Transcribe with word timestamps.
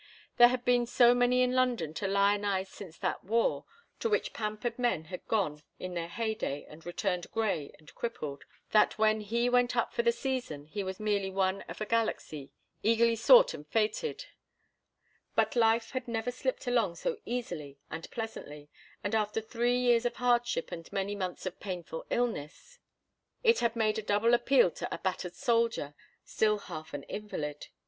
There 0.37 0.47
had 0.47 0.65
been 0.65 0.87
so 0.87 1.13
many 1.13 1.43
in 1.43 1.53
London 1.53 1.93
to 1.93 2.07
lionize 2.07 2.69
since 2.69 2.97
that 2.97 3.23
war, 3.23 3.65
to 3.99 4.09
which 4.09 4.33
pampered 4.33 4.79
men 4.79 5.03
had 5.13 5.27
gone 5.27 5.61
in 5.77 5.93
their 5.93 6.07
heydey 6.07 6.65
and 6.67 6.83
returned 6.87 7.29
gray 7.31 7.71
and 7.77 7.93
crippled, 7.93 8.43
that 8.71 8.97
when 8.97 9.21
he 9.21 9.47
went 9.47 9.77
up 9.77 9.93
for 9.93 10.01
the 10.01 10.11
season 10.11 10.65
he 10.65 10.83
was 10.83 10.99
merely 10.99 11.29
one 11.29 11.61
of 11.69 11.81
a 11.81 11.85
galaxy 11.85 12.49
eagerly 12.81 13.15
sought 13.15 13.53
and 13.53 13.69
fêted; 13.69 14.25
but 15.35 15.55
life 15.55 15.91
had 15.91 16.07
never 16.07 16.31
slipped 16.31 16.65
along 16.65 16.95
so 16.95 17.19
easily 17.23 17.77
and 17.91 18.09
pleasantly, 18.09 18.71
and 19.03 19.13
after 19.13 19.39
three 19.39 19.77
years 19.77 20.03
of 20.03 20.15
hardship 20.15 20.71
and 20.71 20.91
many 20.91 21.13
months 21.13 21.45
of 21.45 21.59
painful 21.59 22.07
illness, 22.09 22.79
it 23.43 23.59
had 23.59 23.75
made 23.75 23.99
a 23.99 24.01
double 24.01 24.33
appeal 24.33 24.71
to 24.71 24.91
a 24.91 24.97
battered 24.97 25.35
soldier, 25.35 25.93
still 26.25 26.57
half 26.57 26.91
an 26.95 27.03
invalid. 27.03 27.67